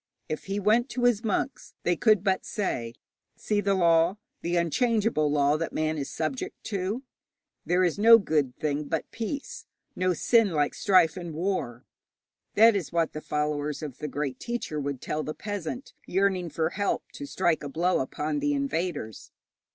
If 0.27 0.45
he 0.45 0.59
went 0.59 0.89
to 0.89 1.03
his 1.03 1.23
monks, 1.23 1.75
they 1.83 1.95
could 1.95 2.23
but 2.23 2.43
say: 2.43 2.95
'See 3.35 3.61
the 3.61 3.75
law, 3.75 4.17
the 4.41 4.55
unchangeable 4.55 5.31
law 5.31 5.57
that 5.57 5.73
man 5.73 5.99
is 5.99 6.09
subject 6.09 6.55
to. 6.71 7.03
There 7.67 7.83
is 7.83 7.99
no 7.99 8.17
good 8.17 8.55
thing 8.57 8.85
but 8.85 9.11
peace, 9.11 9.67
no 9.95 10.15
sin 10.15 10.53
like 10.53 10.73
strife 10.73 11.17
and 11.17 11.35
war.' 11.35 11.85
That 12.55 12.75
is 12.75 12.91
what 12.91 13.13
the 13.13 13.21
followers 13.21 13.83
of 13.83 13.99
the 13.99 14.07
great 14.07 14.39
teacher 14.39 14.79
would 14.79 15.01
tell 15.01 15.21
the 15.21 15.35
peasant 15.35 15.93
yearning 16.07 16.49
for 16.49 16.71
help 16.71 17.03
to 17.11 17.27
strike 17.27 17.61
a 17.63 17.69
blow 17.69 17.99
upon 17.99 18.39
the 18.39 18.53
invaders. 18.55 19.29